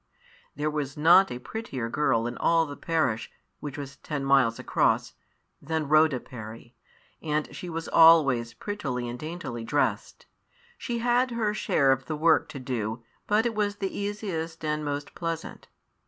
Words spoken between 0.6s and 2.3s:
was not a prettier girl